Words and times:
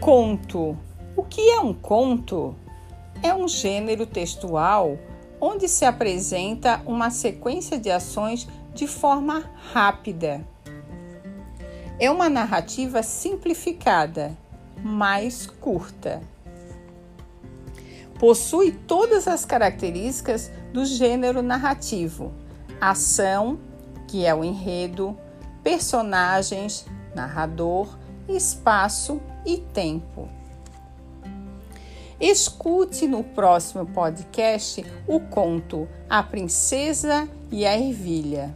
Conto. 0.00 0.78
O 1.16 1.24
que 1.24 1.50
é 1.50 1.60
um 1.60 1.74
conto? 1.74 2.54
É 3.20 3.34
um 3.34 3.48
gênero 3.48 4.06
textual 4.06 4.96
onde 5.40 5.68
se 5.68 5.84
apresenta 5.84 6.80
uma 6.86 7.10
sequência 7.10 7.78
de 7.78 7.90
ações 7.90 8.48
de 8.74 8.86
forma 8.86 9.50
rápida. 9.72 10.46
É 11.98 12.08
uma 12.10 12.28
narrativa 12.28 13.02
simplificada, 13.02 14.36
mais 14.84 15.46
curta. 15.46 16.22
Possui 18.20 18.70
todas 18.70 19.26
as 19.26 19.44
características 19.44 20.50
do 20.72 20.84
gênero 20.84 21.42
narrativo: 21.42 22.32
ação, 22.80 23.58
que 24.06 24.24
é 24.24 24.32
o 24.32 24.44
enredo, 24.44 25.18
personagens, 25.62 26.86
narrador, 27.16 27.98
espaço 28.28 29.20
e 29.48 29.56
tempo. 29.56 30.28
Escute 32.20 33.06
no 33.06 33.24
próximo 33.24 33.86
podcast 33.86 34.84
o 35.06 35.20
conto 35.20 35.88
A 36.10 36.22
Princesa 36.22 37.26
e 37.50 37.64
a 37.64 37.78
Ervilha. 37.78 38.54